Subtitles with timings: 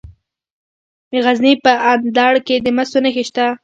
[1.11, 3.45] د غزني په اندړ کې د مسو نښې شته.